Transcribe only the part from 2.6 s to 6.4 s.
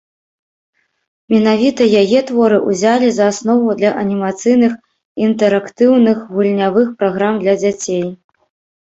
ўзялі за аснову для анімацыйных інтэрактыўных